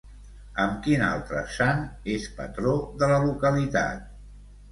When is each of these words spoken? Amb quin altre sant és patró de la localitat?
Amb 0.61 0.77
quin 0.87 1.03
altre 1.07 1.43
sant 1.57 1.83
és 2.15 2.25
patró 2.39 2.73
de 3.03 3.13
la 3.13 3.23
localitat? 3.27 4.09